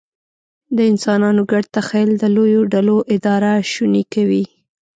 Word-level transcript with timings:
د 0.75 0.77
انسانانو 0.91 1.41
ګډ 1.51 1.63
تخیل 1.77 2.09
د 2.17 2.23
لویو 2.35 2.61
ډلو 2.73 2.97
اداره 3.15 3.53
شونې 3.71 4.03
کوي. 4.13 4.43